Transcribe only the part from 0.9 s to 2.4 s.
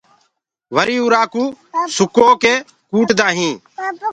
اُرآ ڪوُ سُڪو